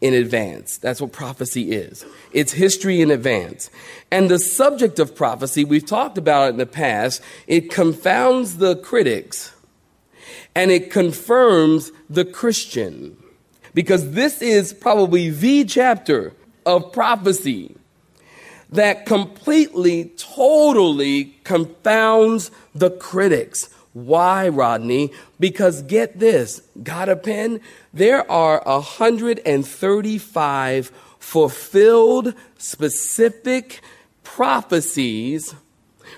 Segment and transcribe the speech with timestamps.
[0.00, 0.78] in advance.
[0.78, 2.04] That's what prophecy is.
[2.32, 3.70] It's history in advance.
[4.10, 8.76] And the subject of prophecy, we've talked about it in the past, it confounds the
[8.76, 9.52] critics
[10.54, 13.16] and it confirms the Christian.
[13.74, 16.32] Because this is probably the chapter
[16.64, 17.76] of prophecy
[18.70, 23.68] that completely, totally confounds the critics.
[23.92, 25.12] Why, Rodney?
[25.40, 27.60] Because get this, got a pen?
[27.92, 33.80] There are 135 fulfilled specific
[34.22, 35.54] prophecies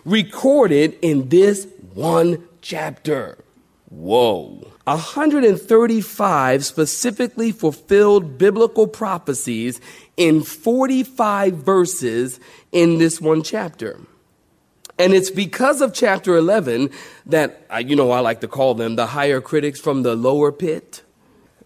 [0.05, 3.39] recorded in this one chapter.
[3.89, 4.67] Whoa.
[4.85, 9.81] 135 specifically fulfilled biblical prophecies
[10.17, 12.41] in 45 verses
[12.73, 14.01] in this one chapter.
[15.01, 16.91] And it's because of chapter 11
[17.25, 21.03] that, you know, I like to call them the higher critics from the lower pit.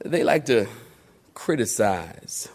[0.05, 0.69] They like to
[1.35, 2.49] criticize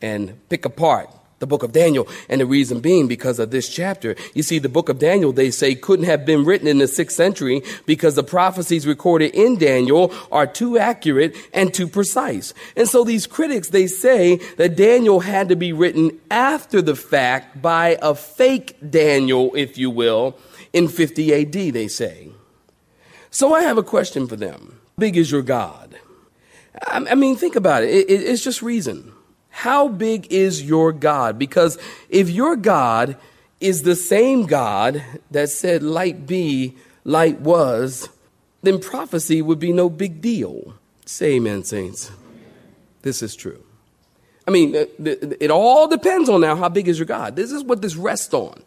[0.00, 1.08] and pick apart
[1.42, 2.08] the book of Daniel.
[2.30, 4.16] And the reason being because of this chapter.
[4.32, 7.16] You see, the book of Daniel, they say, couldn't have been written in the sixth
[7.16, 12.54] century because the prophecies recorded in Daniel are too accurate and too precise.
[12.76, 17.60] And so these critics, they say that Daniel had to be written after the fact
[17.60, 20.38] by a fake Daniel, if you will,
[20.72, 22.28] in 50 AD, they say.
[23.30, 24.80] So I have a question for them.
[24.96, 25.96] How big is your God?
[26.86, 27.88] I mean, think about it.
[27.88, 29.12] It's just reason.
[29.62, 31.38] How big is your God?
[31.38, 31.78] Because
[32.08, 33.16] if your God
[33.60, 35.00] is the same God
[35.30, 36.74] that said, light be,
[37.04, 38.08] light was,
[38.62, 40.74] then prophecy would be no big deal.
[41.06, 42.10] Say amen, saints.
[43.02, 43.62] This is true.
[44.48, 47.36] I mean, it all depends on now how big is your God.
[47.36, 48.64] This is what this rests on.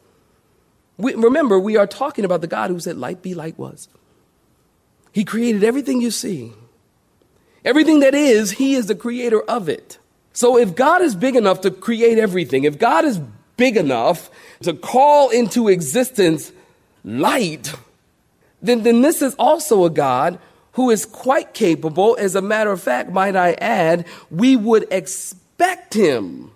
[0.95, 3.89] We, remember, we are talking about the God who said, light be, light was.
[5.11, 6.53] He created everything you see.
[7.65, 9.97] Everything that is, He is the creator of it.
[10.35, 13.21] So if God is big enough to create everything, if God is
[13.55, 14.29] big enough
[14.63, 16.51] to call into existence
[17.05, 17.73] light,
[18.61, 20.37] then, then this is also a God
[20.73, 22.17] who is quite capable.
[22.19, 26.51] As a matter of fact, might I add, we would expect him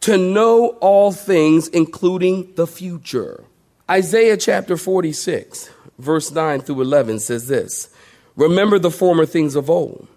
[0.00, 3.44] to know all things, including the future.
[3.88, 5.70] Isaiah chapter 46,
[6.00, 7.94] verse 9 through 11 says this
[8.34, 10.08] Remember the former things of old,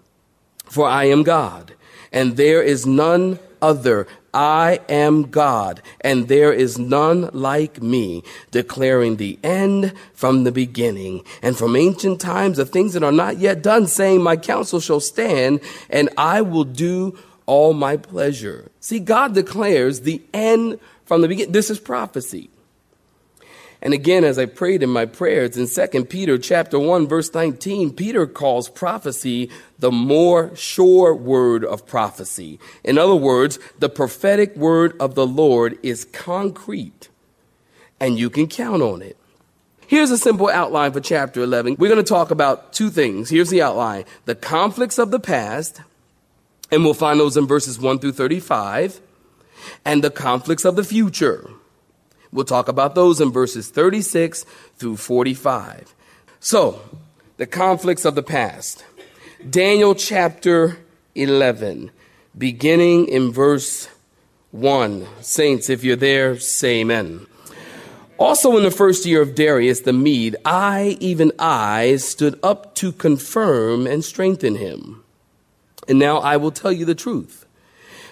[0.64, 1.72] for I am God
[2.12, 4.06] and there is none other.
[4.32, 11.24] I am God, and there is none like me, declaring the end from the beginning,
[11.40, 15.00] and from ancient times the things that are not yet done, saying, My counsel shall
[15.00, 18.70] stand, and I will do all my pleasure.
[18.80, 21.52] See, God declares the end from the beginning.
[21.52, 22.50] This is prophecy.
[23.86, 27.92] And again, as I prayed in my prayers in 2 Peter chapter 1, verse 19,
[27.92, 29.48] Peter calls prophecy
[29.78, 32.58] the more sure word of prophecy.
[32.82, 37.10] In other words, the prophetic word of the Lord is concrete
[38.00, 39.16] and you can count on it.
[39.86, 41.76] Here's a simple outline for chapter 11.
[41.78, 43.30] We're going to talk about two things.
[43.30, 44.04] Here's the outline.
[44.24, 45.80] The conflicts of the past,
[46.72, 49.00] and we'll find those in verses 1 through 35,
[49.84, 51.50] and the conflicts of the future.
[52.32, 54.44] We'll talk about those in verses 36
[54.76, 55.94] through 45.
[56.40, 56.80] So,
[57.36, 58.84] the conflicts of the past.
[59.48, 60.78] Daniel chapter
[61.14, 61.90] 11,
[62.36, 63.88] beginning in verse
[64.50, 65.06] 1.
[65.20, 67.26] Saints, if you're there, say amen.
[68.18, 72.92] Also, in the first year of Darius the Mede, I, even I, stood up to
[72.92, 75.04] confirm and strengthen him.
[75.86, 77.46] And now I will tell you the truth.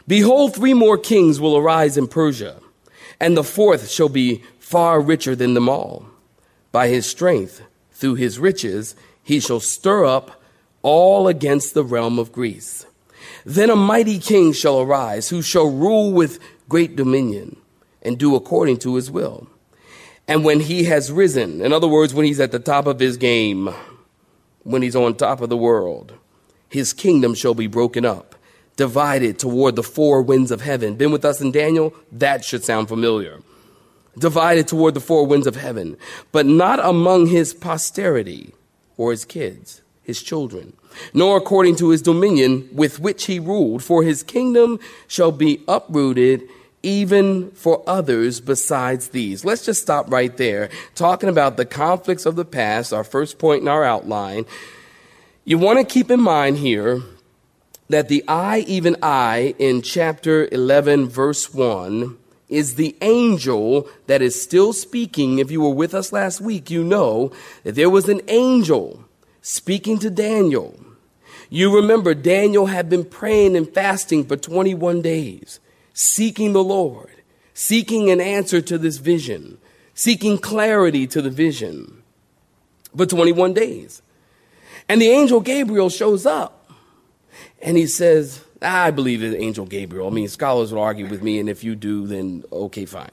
[0.06, 2.60] Behold, three more kings will arise in Persia
[3.20, 6.06] and the fourth shall be far richer than them all.
[6.72, 7.62] By his strength,
[7.92, 10.42] through his riches, he shall stir up
[10.82, 12.86] all against the realm of Greece.
[13.46, 16.38] Then a mighty king shall arise, who shall rule with
[16.68, 17.56] great dominion.
[18.04, 19.48] and do according to his will.
[20.28, 23.16] And when he has risen, in other words, when he's at the top of his
[23.16, 23.74] game,
[24.62, 26.12] when he's on top of the world,
[26.68, 28.33] his kingdom shall be broken up,
[28.76, 30.94] divided toward the four winds of heaven.
[30.94, 31.94] Been with us in Daniel?
[32.10, 33.40] That should sound familiar.
[34.18, 35.96] Divided toward the four winds of heaven,
[36.30, 38.52] but not among his posterity
[38.96, 40.72] or his kids, his children,
[41.12, 44.78] nor according to his dominion with which he ruled, for his kingdom
[45.08, 46.42] shall be uprooted
[46.84, 49.44] even for others besides these.
[49.44, 53.62] Let's just stop right there, talking about the conflicts of the past, our first point
[53.62, 54.44] in our outline.
[55.44, 57.02] You want to keep in mind here
[57.88, 62.16] that the I, even I, in chapter 11, verse 1,
[62.48, 65.38] is the angel that is still speaking.
[65.38, 67.32] If you were with us last week, you know
[67.62, 69.04] that there was an angel
[69.42, 70.78] speaking to Daniel.
[71.50, 75.60] You remember Daniel had been praying and fasting for 21 days
[75.96, 77.22] seeking the Lord,
[77.54, 79.58] seeking an answer to this vision,
[79.94, 82.02] seeking clarity to the vision
[82.96, 84.02] for 21 days.
[84.88, 86.63] And the angel Gabriel shows up
[87.64, 90.06] and he says, ah, I believe it's angel Gabriel.
[90.06, 93.10] I mean, scholars will argue with me, and if you do, then okay, fine.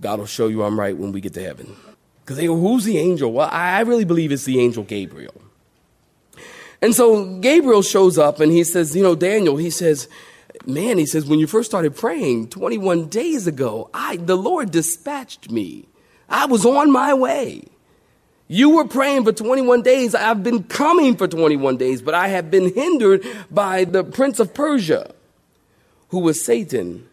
[0.00, 1.76] God will show you I'm right when we get to heaven.
[2.20, 3.32] Because they go, who's the angel?
[3.32, 5.34] Well, I really believe it's the angel Gabriel.
[6.80, 10.08] And so Gabriel shows up and he says, You know, Daniel, he says,
[10.64, 15.50] man, he says, when you first started praying 21 days ago, I, the Lord dispatched
[15.50, 15.88] me.
[16.28, 17.64] I was on my way.
[18.48, 20.14] You were praying for 21 days.
[20.14, 24.54] I've been coming for 21 days, but I have been hindered by the prince of
[24.54, 25.14] Persia,
[26.08, 27.06] who was Satan,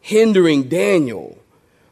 [0.00, 1.38] hindering Daniel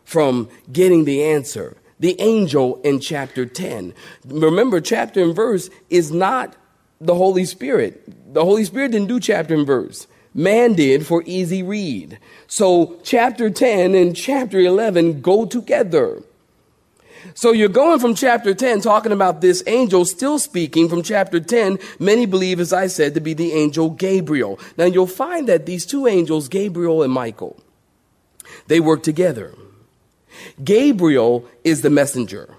[0.04, 1.76] from getting the answer.
[2.00, 3.94] The angel in chapter 10.
[4.26, 6.54] Remember, chapter and verse is not
[7.00, 8.34] the Holy Spirit.
[8.34, 12.18] The Holy Spirit didn't do chapter and verse man did for easy read.
[12.46, 16.22] So chapter 10 and chapter 11 go together.
[17.34, 21.78] So you're going from chapter 10 talking about this angel still speaking from chapter 10.
[21.98, 24.58] Many believe, as I said, to be the angel Gabriel.
[24.76, 27.60] Now you'll find that these two angels, Gabriel and Michael,
[28.66, 29.54] they work together.
[30.62, 32.54] Gabriel is the messenger.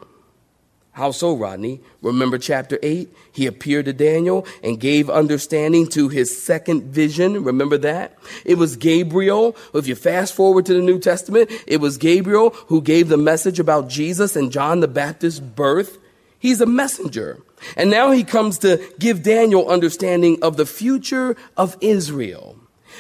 [0.93, 1.81] How so, Rodney?
[2.03, 3.11] Remember chapter 8?
[3.31, 7.43] He appeared to Daniel and gave understanding to his second vision.
[7.43, 8.15] Remember that?
[8.45, 9.55] It was Gabriel.
[9.73, 13.59] If you fast forward to the New Testament, it was Gabriel who gave the message
[13.59, 15.97] about Jesus and John the Baptist's birth.
[16.37, 17.39] He's a messenger.
[17.75, 22.52] And now he comes to give Daniel understanding of the future of Israel.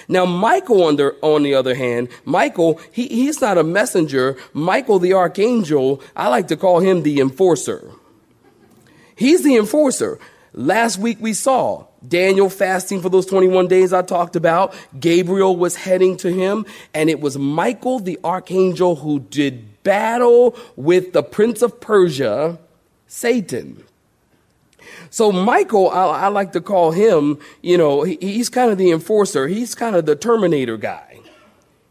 [0.07, 4.37] Now, Michael, on the, on the other hand, Michael, he, he's not a messenger.
[4.53, 7.91] Michael, the archangel, I like to call him the enforcer.
[9.15, 10.19] He's the enforcer.
[10.53, 14.73] Last week we saw Daniel fasting for those 21 days I talked about.
[14.99, 21.13] Gabriel was heading to him, and it was Michael, the archangel, who did battle with
[21.13, 22.59] the prince of Persia,
[23.07, 23.83] Satan.
[25.13, 28.89] So Michael, I, I like to call him, you know, he, he's kind of the
[28.89, 29.47] enforcer.
[29.47, 31.19] He's kind of the terminator guy.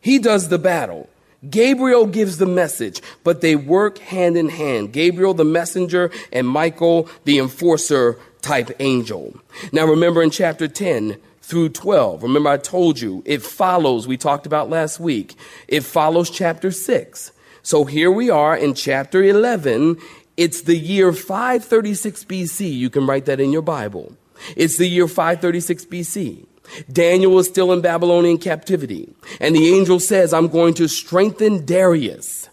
[0.00, 1.08] He does the battle.
[1.48, 4.92] Gabriel gives the message, but they work hand in hand.
[4.92, 9.36] Gabriel, the messenger, and Michael, the enforcer type angel.
[9.70, 12.24] Now remember in chapter 10, through 12.
[12.24, 15.36] Remember, I told you it follows, we talked about last week,
[15.68, 17.30] it follows chapter 6.
[17.64, 19.96] So here we are in chapter 11.
[20.36, 22.72] It's the year 536 BC.
[22.72, 24.16] You can write that in your Bible.
[24.56, 26.46] It's the year 536 BC.
[26.90, 29.12] Daniel is still in Babylonian captivity.
[29.40, 32.48] And the angel says, I'm going to strengthen Darius.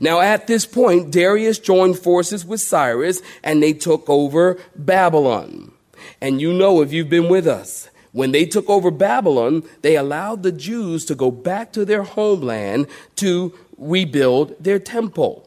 [0.00, 5.72] Now, at this point, Darius joined forces with Cyrus and they took over Babylon.
[6.20, 10.42] And you know, if you've been with us, when they took over Babylon, they allowed
[10.42, 15.45] the Jews to go back to their homeland to rebuild their temple.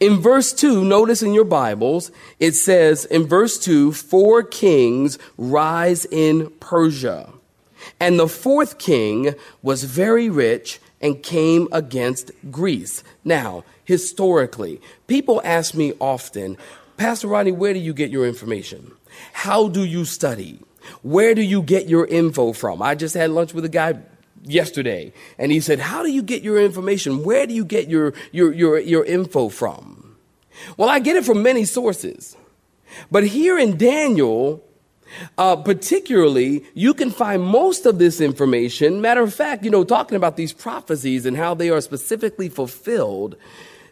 [0.00, 6.04] In verse 2, notice in your Bibles, it says in verse 2, four kings rise
[6.06, 7.30] in Persia.
[8.00, 13.04] And the fourth king was very rich and came against Greece.
[13.24, 16.56] Now, historically, people ask me often,
[16.96, 18.92] Pastor Rodney, where do you get your information?
[19.32, 20.60] How do you study?
[21.02, 22.80] Where do you get your info from?
[22.80, 23.94] I just had lunch with a guy
[24.44, 27.24] yesterday and he said, How do you get your information?
[27.24, 30.16] Where do you get your, your, your, your info from?
[30.76, 32.36] Well, I get it from many sources.
[33.10, 34.64] But here in Daniel,
[35.36, 39.00] uh, particularly, you can find most of this information.
[39.00, 43.36] Matter of fact, you know, talking about these prophecies and how they are specifically fulfilled,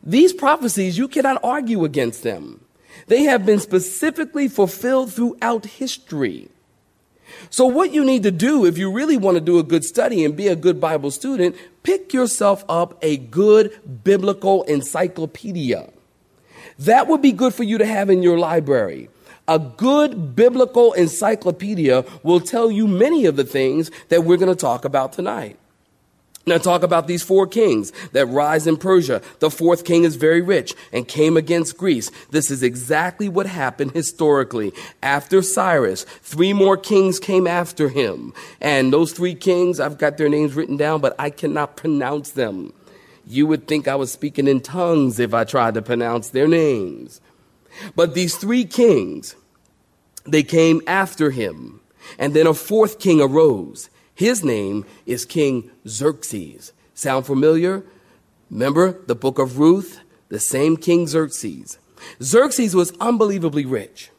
[0.03, 2.65] these prophecies, you cannot argue against them.
[3.07, 6.49] They have been specifically fulfilled throughout history.
[7.51, 10.25] So, what you need to do if you really want to do a good study
[10.25, 15.91] and be a good Bible student, pick yourself up a good biblical encyclopedia.
[16.79, 19.09] That would be good for you to have in your library.
[19.49, 24.61] A good biblical encyclopedia will tell you many of the things that we're going to
[24.61, 25.59] talk about tonight.
[26.45, 29.23] Now, talk about these four kings that rise in Persia.
[29.39, 32.11] The fourth king is very rich and came against Greece.
[32.31, 34.73] This is exactly what happened historically.
[35.05, 38.35] After Cyrus, three more kings came after him.
[38.61, 42.73] And those three kings, I've got their names written down, but I cannot pronounce them.
[43.25, 47.21] You would think I was speaking in tongues if I tried to pronounce their names.
[47.95, 49.37] But these three kings,
[50.27, 51.81] they came after him.
[52.19, 53.89] And then a fourth king arose.
[54.15, 56.73] His name is King Xerxes.
[56.95, 57.85] Sound familiar?
[58.51, 60.01] Remember the book of Ruth?
[60.29, 61.79] The same King Xerxes.
[62.23, 64.11] Xerxes was unbelievably rich.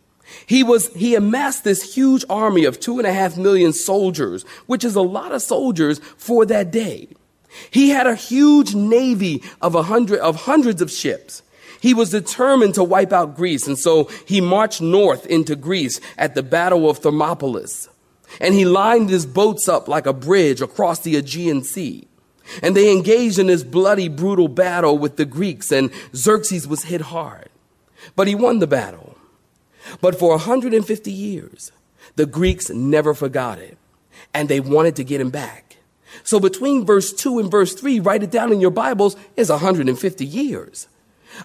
[0.46, 4.84] He was, he amassed this huge army of two and a half million soldiers, which
[4.84, 7.10] is a lot of soldiers for that day.
[7.70, 11.44] He had a huge navy of a hundred, of hundreds of ships.
[11.80, 16.34] He was determined to wipe out Greece, and so he marched north into Greece at
[16.34, 17.66] the Battle of Thermopylae.
[18.40, 22.08] And he lined his boats up like a bridge across the Aegean Sea.
[22.62, 27.02] And they engaged in this bloody, brutal battle with the Greeks, and Xerxes was hit
[27.02, 27.50] hard.
[28.16, 29.18] But he won the battle.
[30.02, 31.72] But for 150 years,
[32.16, 33.78] the Greeks never forgot it,
[34.34, 35.78] and they wanted to get him back.
[36.24, 40.26] So between verse 2 and verse 3, write it down in your Bibles, is 150
[40.26, 40.88] years.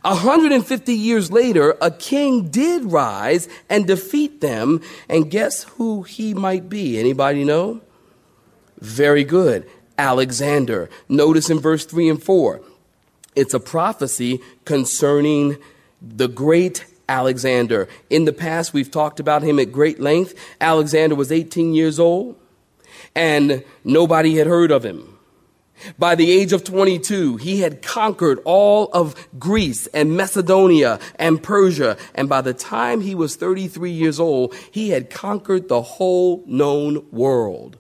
[0.03, 4.81] 150 years later, a king did rise and defeat them.
[5.09, 6.99] And guess who he might be?
[6.99, 7.81] Anybody know?
[8.81, 9.69] Very good.
[9.99, 10.89] Alexander.
[11.09, 12.61] Notice in verse 3 and 4,
[13.35, 15.57] it's a prophecy concerning
[16.01, 17.89] the great Alexander.
[18.11, 20.35] In the past, we've talked about him at great length.
[20.61, 22.37] Alexander was 18 years old,
[23.15, 25.18] and nobody had heard of him.
[25.99, 31.97] By the age of 22, he had conquered all of Greece and Macedonia and Persia.
[32.15, 37.07] And by the time he was 33 years old, he had conquered the whole known
[37.11, 37.77] world.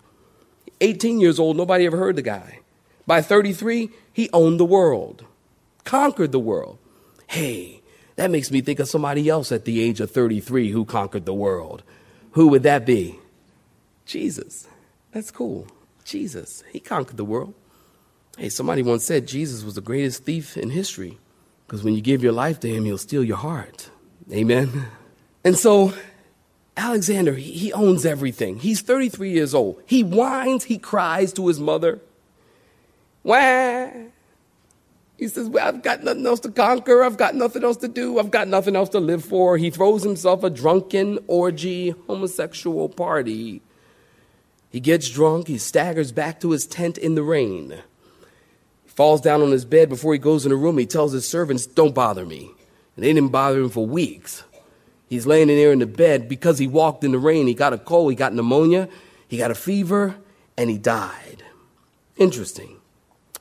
[0.80, 2.60] 18 years old, nobody ever heard the guy.
[3.06, 5.24] By 33, he owned the world,
[5.84, 6.78] conquered the world.
[7.26, 7.82] Hey,
[8.16, 11.34] that makes me think of somebody else at the age of 33 who conquered the
[11.34, 11.82] world.
[12.32, 13.18] Who would that be?
[14.04, 14.66] Jesus.
[15.12, 15.66] That's cool.
[16.04, 16.64] Jesus.
[16.70, 17.54] He conquered the world.
[18.38, 21.18] Hey, somebody once said Jesus was the greatest thief in history
[21.66, 23.90] because when you give your life to him, he'll steal your heart.
[24.32, 24.86] Amen.
[25.44, 25.92] And so
[26.76, 28.60] Alexander, he, he owns everything.
[28.60, 29.82] He's 33 years old.
[29.86, 31.98] He whines, he cries to his mother.
[33.24, 33.90] Wah!
[35.16, 37.02] He says, Well, I've got nothing else to conquer.
[37.02, 38.20] I've got nothing else to do.
[38.20, 39.56] I've got nothing else to live for.
[39.56, 43.62] He throws himself a drunken, orgy, homosexual party.
[44.70, 45.48] He gets drunk.
[45.48, 47.82] He staggers back to his tent in the rain
[48.98, 50.76] falls down on his bed before he goes in the room.
[50.76, 52.50] He tells his servants, Don't bother me.
[52.96, 54.42] And they didn't bother him for weeks.
[55.08, 57.46] He's laying in there in the bed because he walked in the rain.
[57.46, 58.88] He got a cold, he got pneumonia,
[59.28, 60.16] he got a fever,
[60.56, 61.44] and he died.
[62.16, 62.80] Interesting.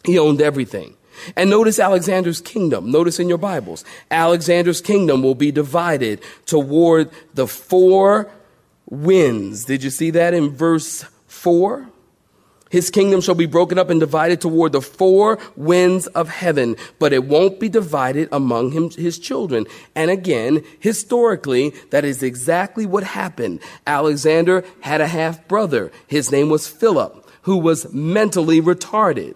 [0.05, 0.95] He owned everything.
[1.35, 2.91] And notice Alexander's kingdom.
[2.91, 8.29] Notice in your Bibles, Alexander's kingdom will be divided toward the four
[8.87, 9.65] winds.
[9.65, 11.89] Did you see that in verse 4?
[12.69, 17.13] His kingdom shall be broken up and divided toward the four winds of heaven, but
[17.13, 19.65] it won't be divided among him, his children.
[19.95, 23.61] And again, historically, that is exactly what happened.
[23.85, 25.91] Alexander had a half brother.
[26.07, 29.35] His name was Philip, who was mentally retarded.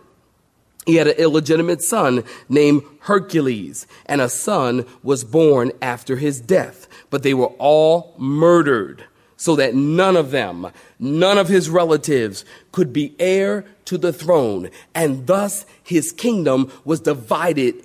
[0.85, 6.87] He had an illegitimate son named Hercules, and a son was born after his death,
[7.11, 9.05] but they were all murdered
[9.41, 10.67] so that none of them,
[10.99, 14.69] none of his relatives could be heir to the throne.
[14.93, 17.83] And thus his kingdom was divided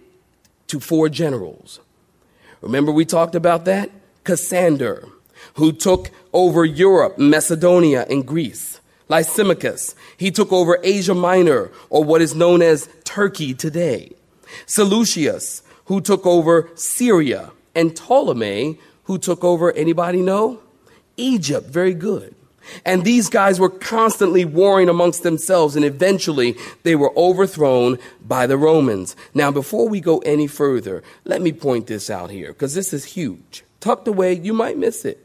[0.67, 1.81] to four generals.
[2.61, 3.91] Remember we talked about that?
[4.23, 5.09] Cassander,
[5.55, 8.79] who took over Europe, Macedonia, and Greece.
[9.09, 14.13] Lysimachus, he took over Asia Minor, or what is known as Turkey today.
[14.67, 20.61] Seleucus, who took over Syria, and Ptolemy, who took over, anybody know?
[21.17, 22.35] Egypt very good.
[22.85, 28.57] And these guys were constantly warring amongst themselves, and eventually they were overthrown by the
[28.57, 29.15] Romans.
[29.35, 33.05] Now, before we go any further, let me point this out here, because this is
[33.05, 33.65] huge.
[33.79, 35.25] Tucked away, you might miss it.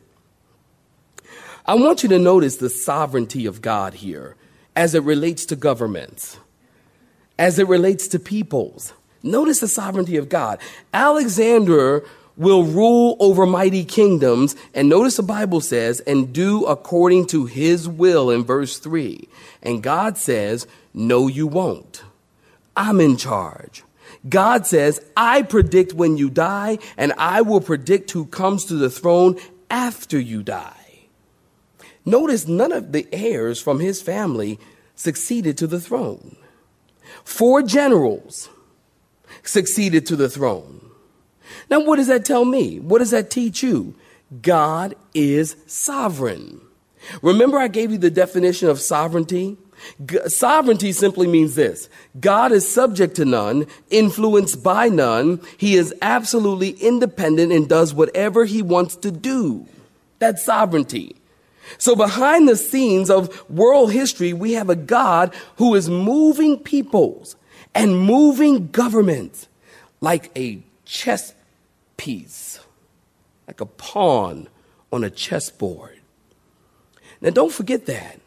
[1.65, 4.35] I want you to notice the sovereignty of God here
[4.75, 6.37] as it relates to governments,
[7.39, 8.93] as it relates to peoples.
[9.23, 10.59] Notice the sovereignty of God.
[10.93, 12.03] Alexander
[12.37, 14.55] will rule over mighty kingdoms.
[14.73, 19.27] And notice the Bible says, and do according to his will in verse 3.
[19.61, 22.03] And God says, no, you won't.
[22.75, 23.83] I'm in charge.
[24.27, 28.89] God says, I predict when you die, and I will predict who comes to the
[28.89, 29.37] throne
[29.69, 30.75] after you die.
[32.05, 34.59] Notice none of the heirs from his family
[34.95, 36.35] succeeded to the throne.
[37.23, 38.49] Four generals
[39.43, 40.80] succeeded to the throne.
[41.71, 42.81] Now, what does that tell me?
[42.81, 43.95] What does that teach you?
[44.41, 46.59] God is sovereign.
[47.21, 49.55] Remember, I gave you the definition of sovereignty?
[50.27, 55.39] Sovereignty simply means this God is subject to none, influenced by none.
[55.57, 59.65] He is absolutely independent and does whatever he wants to do.
[60.19, 61.15] That's sovereignty.
[61.77, 67.37] So, behind the scenes of world history, we have a God who is moving peoples
[67.73, 69.47] and moving governments
[70.01, 71.33] like a chess
[72.01, 72.59] piece,
[73.45, 74.47] like a pawn
[74.91, 75.99] on a chessboard.
[77.21, 78.19] Now, don't forget that.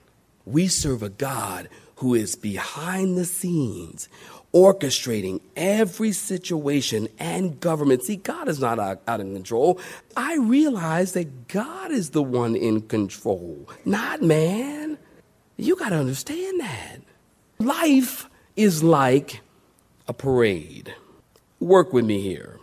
[0.47, 4.09] We serve a God who is behind the scenes,
[4.53, 8.05] orchestrating every situation and government.
[8.05, 9.81] See, God is not out, out of control.
[10.17, 14.99] I realize that God is the one in control, not man.
[15.57, 16.99] You got to understand that.
[17.59, 19.41] Life is like
[20.07, 20.95] a parade.
[21.59, 22.61] Work with me here.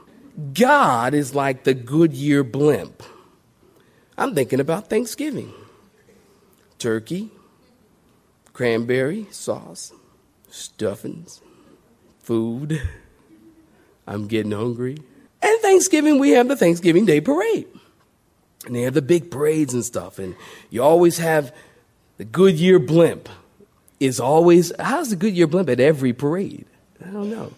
[0.53, 3.03] God is like the Goodyear blimp.
[4.17, 5.53] I'm thinking about Thanksgiving.
[6.77, 7.31] Turkey,
[8.53, 9.93] cranberry sauce,
[10.49, 11.41] stuffings,
[12.21, 12.81] food.
[14.07, 14.97] I'm getting hungry.
[15.41, 17.67] And Thanksgiving, we have the Thanksgiving Day parade.
[18.65, 20.19] And they have the big parades and stuff.
[20.19, 20.35] And
[20.69, 21.53] you always have
[22.17, 23.29] the Goodyear blimp
[23.99, 26.65] is always, how's the Goodyear blimp at every parade?
[27.03, 27.53] I don't know.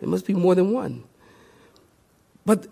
[0.00, 1.04] There must be more than one.
[2.44, 2.66] But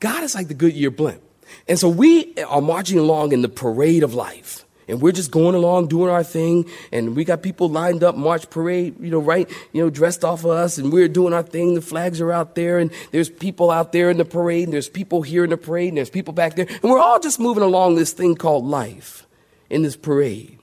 [0.00, 1.22] God is like the Goodyear blimp.
[1.68, 4.64] And so we are marching along in the parade of life.
[4.88, 6.68] And we're just going along doing our thing.
[6.90, 10.44] And we got people lined up, march parade, you know, right, you know, dressed off
[10.44, 10.76] of us.
[10.76, 11.74] And we're doing our thing.
[11.74, 12.78] The flags are out there.
[12.78, 14.64] And there's people out there in the parade.
[14.64, 15.88] And there's people here in the parade.
[15.88, 16.66] And there's people back there.
[16.66, 19.26] And we're all just moving along this thing called life
[19.70, 20.58] in this parade.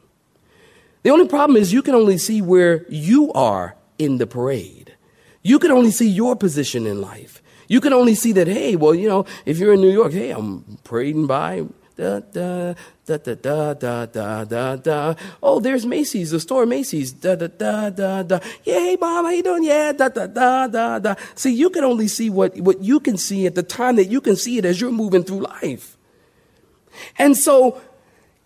[1.04, 4.96] The only problem is you can only see where you are in the parade.
[5.42, 7.42] You can only see your position in life.
[7.70, 10.32] You can only see that, hey, well, you know, if you're in New York, hey,
[10.32, 12.74] I'm parading by, da, da,
[13.06, 15.14] da, da, da, da, da, da, da.
[15.44, 18.40] Oh, there's Macy's, the store Macy's, da, da, da, da, da.
[18.64, 19.64] Yeah, hey, mom, how you doing?
[19.64, 21.16] Yeah, da, da, da, da, da.
[21.36, 24.20] See, you can only see what, what you can see at the time that you
[24.20, 25.96] can see it as you're moving through life.
[27.20, 27.80] And so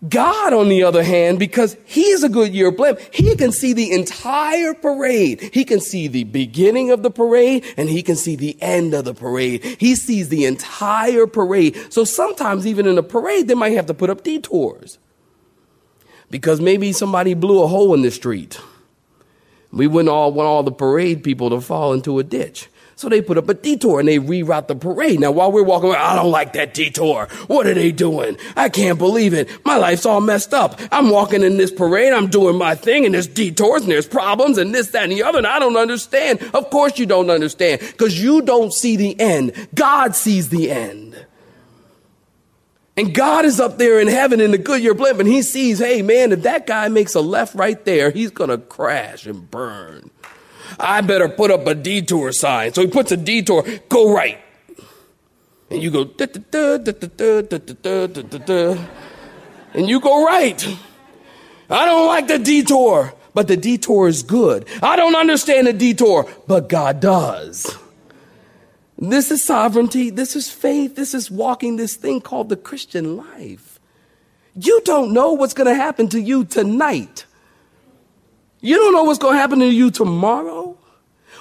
[0.08, 4.74] God, on the other hand, because he's a Goodyear blimp, he can see the entire
[4.74, 5.40] parade.
[5.54, 9.04] He can see the beginning of the parade and he can see the end of
[9.04, 9.64] the parade.
[9.78, 11.92] He sees the entire parade.
[11.92, 14.98] So sometimes even in a parade, they might have to put up detours
[16.30, 18.60] because maybe somebody blew a hole in the street.
[19.72, 22.68] We wouldn't all want all the parade people to fall into a ditch.
[22.96, 25.20] So they put up a detour and they reroute the parade.
[25.20, 27.26] Now, while we're walking, I don't like that detour.
[27.48, 28.36] What are they doing?
[28.56, 29.64] I can't believe it.
[29.64, 30.80] My life's all messed up.
[30.92, 32.12] I'm walking in this parade.
[32.12, 35.24] I'm doing my thing and there's detours and there's problems and this, that, and the
[35.24, 35.38] other.
[35.38, 36.40] And I don't understand.
[36.54, 39.68] Of course you don't understand because you don't see the end.
[39.74, 41.26] God sees the end.
[42.96, 46.00] And God is up there in heaven in the Goodyear blimp and he sees, hey
[46.00, 50.10] man, if that guy makes a left right there, he's going to crash and burn.
[50.78, 52.72] I better put up a detour sign.
[52.72, 54.38] So he puts a detour, go right.
[55.70, 56.02] And you go,
[59.74, 60.78] and you go right.
[61.70, 64.68] I don't like the detour, but the detour is good.
[64.82, 67.76] I don't understand the detour, but God does.
[68.98, 70.10] This is sovereignty.
[70.10, 70.94] This is faith.
[70.94, 73.80] This is walking this thing called the Christian life.
[74.54, 77.26] You don't know what's going to happen to you tonight.
[78.64, 80.78] You don't know what's going to happen to you tomorrow.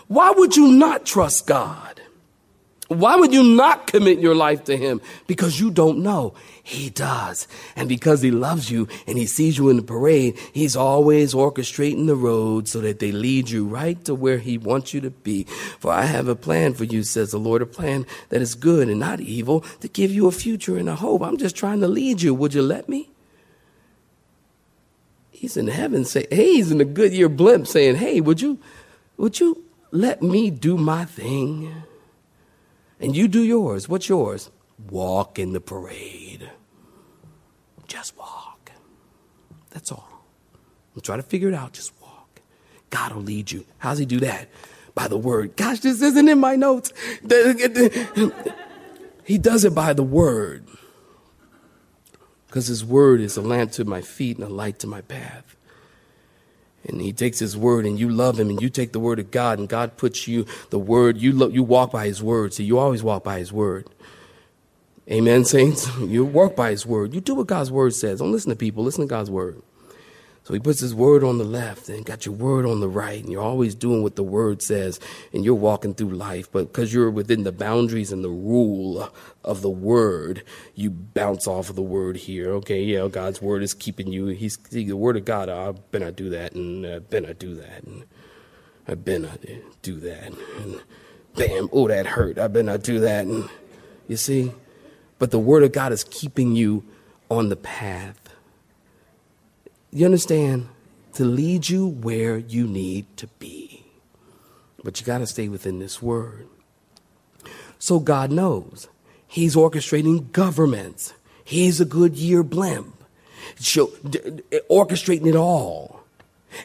[0.10, 2.02] Why would you not trust God?
[2.90, 5.00] Why would you not commit your life to Him?
[5.26, 6.34] Because you don't know.
[6.64, 7.48] He does.
[7.78, 12.08] And because He loves you and He sees you in the parade, He's always orchestrating
[12.08, 15.46] the road so that they lead you right to where He wants you to be.
[15.80, 18.90] For I have a plan for you, says the Lord, a plan that is good
[18.90, 21.22] and not evil to give you a future and a hope.
[21.22, 22.34] I'm just trying to lead you.
[22.34, 23.12] Would you let me?
[25.43, 28.60] He's in heaven saying, hey, he's in the Goodyear blimp saying, hey, would you,
[29.17, 31.84] would you let me do my thing?
[32.97, 33.89] And you do yours.
[33.89, 34.49] What's yours?
[34.89, 36.49] Walk in the parade.
[37.88, 38.71] Just walk.
[39.71, 40.23] That's all.
[40.95, 41.73] I'm trying to figure it out.
[41.73, 42.39] Just walk.
[42.89, 43.65] God will lead you.
[43.79, 44.47] How's he do that?
[44.95, 45.58] By the word.
[45.58, 46.93] Gosh, this isn't in my notes.
[49.25, 50.65] He does it by the word.
[52.54, 55.56] Because his word is a lamp to my feet and a light to my path.
[56.86, 59.32] And he takes his word and you love him and you take the word of
[59.32, 62.54] God and God puts you the word, you, lo- you walk by his word.
[62.54, 63.88] See, you always walk by his word.
[65.10, 65.89] Amen, saints?
[66.00, 67.16] You work by his word.
[67.16, 68.20] You do what God's word says.
[68.20, 69.60] Don't listen to people, listen to God's word.
[70.43, 73.23] So he puts his word on the left and got your word on the right,
[73.23, 74.99] and you're always doing what the word says,
[75.32, 76.51] and you're walking through life.
[76.51, 79.10] But because you're within the boundaries and the rule
[79.45, 80.43] of the word,
[80.75, 82.51] you bounce off of the word here.
[82.56, 84.27] Okay, yeah, God's word is keeping you.
[84.27, 85.47] He's the word of God.
[85.47, 88.03] I better not uh, do that, and I better not do that, and
[88.86, 89.39] I better not
[89.82, 90.82] do that, and
[91.38, 92.38] bam, oh that hurt.
[92.38, 93.49] I better not do that, and
[94.10, 94.51] you see.
[95.19, 96.84] But the word of God is keeping you
[97.32, 98.23] on the path
[99.93, 100.69] you understand?
[101.13, 103.86] To lead you where you need to be.
[104.84, 106.47] But you got to stay within this word.
[107.79, 108.88] So God knows.
[109.27, 111.13] He's orchestrating governments.
[111.43, 113.03] He's a Goodyear blimp,
[113.58, 116.01] so, d- d- orchestrating it all.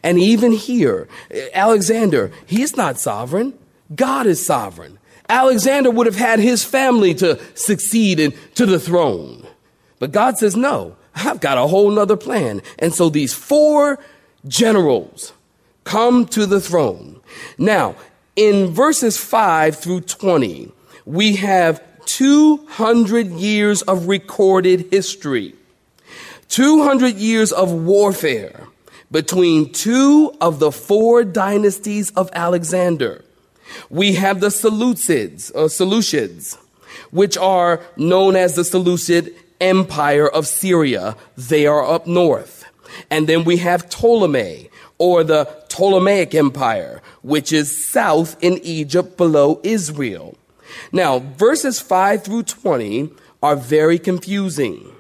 [0.02, 1.08] And even here,
[1.52, 3.58] Alexander, he's not sovereign.
[3.94, 4.98] God is sovereign.
[5.28, 9.46] Alexander would have had his family to succeed in, to the throne.
[9.98, 12.62] But God says, no, I've got a whole nother plan.
[12.78, 13.98] And so these four
[14.46, 15.33] generals
[15.85, 17.20] come to the throne.
[17.57, 17.96] Now,
[18.37, 20.70] in verses 5 through 20,
[21.04, 25.54] we have 200 years of recorded history,
[26.48, 28.66] 200 years of warfare
[29.11, 33.24] between two of the four dynasties of Alexander.
[33.90, 36.57] We have the Seleucids, or Seleucids,
[37.11, 41.16] which are known as the Seleucid Empire of Syria.
[41.37, 42.64] They are up north.
[43.11, 49.61] And then we have Ptolemy, or the Ptolemaic Empire, which is south in Egypt below
[49.62, 50.37] Israel.
[50.92, 53.11] Now, verses 5 through 20
[53.42, 54.92] are very confusing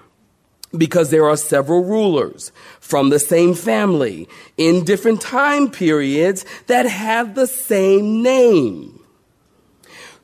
[0.76, 7.34] because there are several rulers from the same family in different time periods that have
[7.34, 9.00] the same name.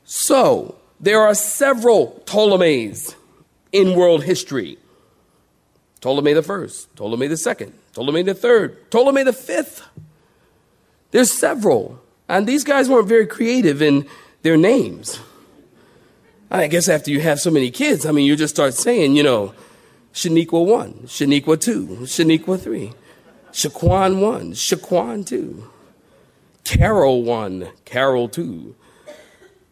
[0.03, 3.15] So, there are several Ptolemies
[3.71, 4.77] in world history.
[6.01, 9.83] Ptolemy the first, Ptolemy the second, Ptolemy the third, Ptolemy the fifth.
[11.11, 11.99] There's several.
[12.27, 14.07] And these guys weren't very creative in
[14.41, 15.19] their names.
[16.51, 19.23] I guess after you have so many kids, I mean, you just start saying, you
[19.23, 19.53] know,
[20.13, 22.93] Shaniqua 1, Shaniqua 2, Shaniqua 3,
[23.51, 25.69] Shaquan 1, Shaquan 2,
[26.63, 28.75] Carol 1, Carol 2.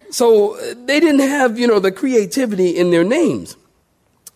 [0.09, 3.55] So uh, they didn't have, you know, the creativity in their names.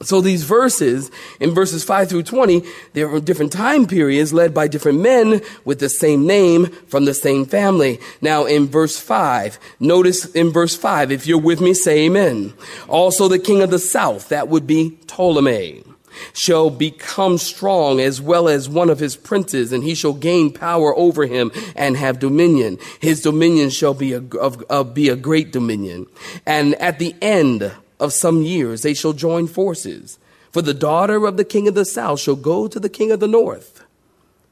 [0.04, 2.62] So these verses, in verses 5 through 20,
[2.94, 7.16] there are different time periods led by different men with the same name from the
[7.16, 8.00] same family.
[8.22, 12.54] Now in verse 5, notice in verse 5, if you're with me, say amen.
[12.88, 15.84] Also the king of the south, that would be Ptolemy,
[16.32, 20.96] shall become strong as well as one of his princes, and he shall gain power
[20.96, 22.78] over him and have dominion.
[23.00, 26.06] His dominion shall be a, be a great dominion.
[26.46, 30.20] And at the end, of some years they shall join forces.
[30.52, 33.20] For the daughter of the king of the south shall go to the king of
[33.20, 33.84] the north,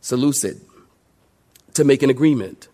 [0.01, 0.61] Seleucid,
[1.73, 2.67] to make an agreement.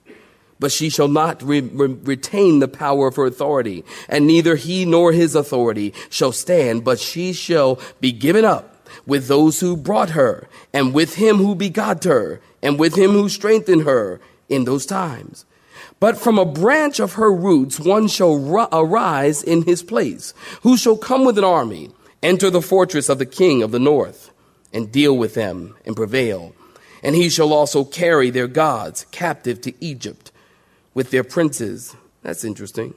[0.59, 4.85] But she shall not re- re- retain the power of her authority, and neither he
[4.85, 10.11] nor his authority shall stand, but she shall be given up with those who brought
[10.11, 14.85] her, and with him who begot her, and with him who strengthened her in those
[14.85, 15.45] times.
[16.01, 20.33] But from a branch of her roots one shall ru- arise in his place,
[20.63, 21.91] who shall come with an army,
[22.23, 24.31] enter the fortress of the king of the north,
[24.73, 26.55] and deal with them and prevail.
[27.03, 30.31] And he shall also carry their gods captive to Egypt
[30.95, 31.95] with their princes.
[32.23, 32.95] That's interesting.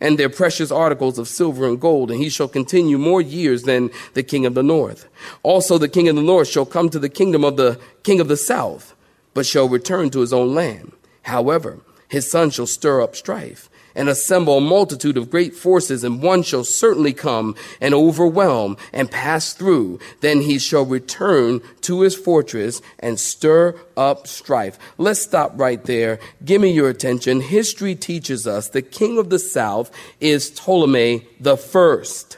[0.00, 3.90] And their precious articles of silver and gold, and he shall continue more years than
[4.14, 5.08] the king of the north.
[5.42, 8.28] Also the king of the north shall come to the kingdom of the king of
[8.28, 8.94] the south,
[9.34, 10.92] but shall return to his own land.
[11.22, 16.22] However, his son shall stir up strife and assemble a multitude of great forces, and
[16.22, 19.98] one shall certainly come and overwhelm and pass through.
[20.20, 24.78] Then he shall return to his fortress and stir up strife.
[24.98, 26.20] Let's stop right there.
[26.44, 27.40] Give me your attention.
[27.40, 29.90] History teaches us the king of the south
[30.20, 32.36] is Ptolemy the first.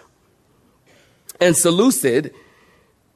[1.40, 2.33] And Seleucid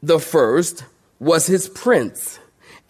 [0.02, 0.84] the first
[1.20, 2.40] was his prince.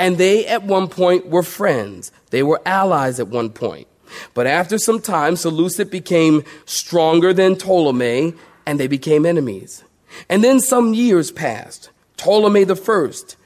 [0.03, 2.11] And they at one point were friends.
[2.31, 3.87] They were allies at one point.
[4.35, 8.35] But after some time, Seleucid became stronger than Ptolemy,
[8.67, 9.85] and they became enemies.
[10.29, 11.91] And then some years passed.
[12.17, 13.37] Ptolemy the first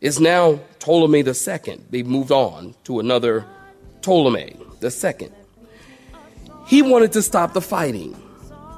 [0.00, 1.84] is now Ptolemy the second.
[1.90, 3.44] They moved on to another
[4.00, 5.34] Ptolemy the second.
[6.66, 8.16] He wanted to stop the fighting.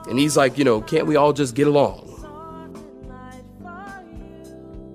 [0.08, 2.09] And he's like, you know, can't we all just get along?